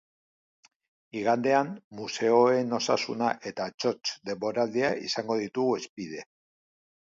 [1.19, 1.69] Igandean,
[1.99, 6.29] museoen osasuna eta txotx denboraldia izango ditugu hizpide.